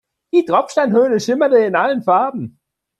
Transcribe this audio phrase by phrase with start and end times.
[0.33, 2.59] Die Tropfsteinhöhle schimmerte in allen Farben.